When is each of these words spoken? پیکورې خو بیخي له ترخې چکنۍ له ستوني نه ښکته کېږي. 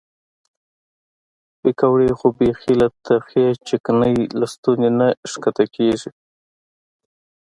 پیکورې 1.61 2.09
خو 2.17 2.27
بیخي 2.37 2.73
له 2.81 2.87
ترخې 3.05 3.45
چکنۍ 3.67 4.15
له 4.39 4.45
ستوني 4.53 4.89
نه 4.99 5.07
ښکته 5.31 5.65
کېږي. 5.75 6.09